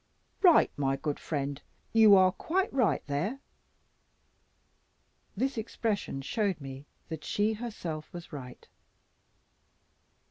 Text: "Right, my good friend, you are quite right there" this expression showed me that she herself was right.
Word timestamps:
"Right, 0.41 0.71
my 0.77 0.95
good 0.95 1.19
friend, 1.19 1.61
you 1.93 2.15
are 2.15 2.31
quite 2.31 2.73
right 2.73 3.05
there" 3.05 3.39
this 5.37 5.59
expression 5.59 6.23
showed 6.23 6.59
me 6.59 6.87
that 7.09 7.23
she 7.23 7.53
herself 7.53 8.11
was 8.11 8.33
right. 8.33 8.67